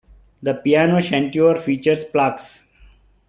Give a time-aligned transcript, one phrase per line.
[0.41, 2.65] The piano chanteur features plaques.